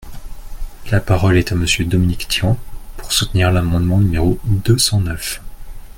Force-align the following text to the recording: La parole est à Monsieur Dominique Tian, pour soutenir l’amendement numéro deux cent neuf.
La 0.89 0.99
parole 0.99 1.37
est 1.37 1.51
à 1.51 1.55
Monsieur 1.55 1.85
Dominique 1.85 2.27
Tian, 2.27 2.57
pour 2.97 3.13
soutenir 3.13 3.51
l’amendement 3.51 3.99
numéro 3.99 4.39
deux 4.45 4.79
cent 4.79 4.99
neuf. 4.99 5.43